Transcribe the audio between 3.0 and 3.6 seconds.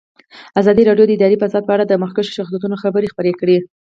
خپرې کړي.